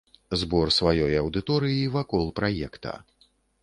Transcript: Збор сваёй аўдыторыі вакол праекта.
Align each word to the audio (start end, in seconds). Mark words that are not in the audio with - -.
Збор 0.43 0.71
сваёй 0.77 1.13
аўдыторыі 1.21 1.87
вакол 1.99 2.29
праекта. 2.41 3.01